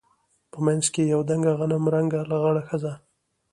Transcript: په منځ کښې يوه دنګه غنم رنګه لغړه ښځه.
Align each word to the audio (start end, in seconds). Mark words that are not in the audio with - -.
په 0.51 0.57
منځ 0.65 0.83
کښې 0.93 1.03
يوه 1.13 1.25
دنګه 1.29 1.51
غنم 1.59 1.83
رنګه 1.93 2.19
لغړه 2.31 2.61
ښځه. 2.69 2.93